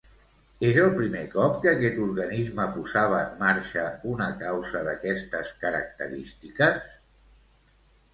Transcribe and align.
És 0.67 0.77
el 0.83 0.87
primer 0.99 1.19
cop 1.33 1.57
que 1.65 1.69
aquest 1.71 1.99
organisme 2.05 2.65
posava 2.77 3.19
en 3.25 3.35
marxa 3.41 3.83
una 4.13 4.29
causa 4.39 4.81
d'aquestes 4.89 5.53
característiques? 5.67 6.89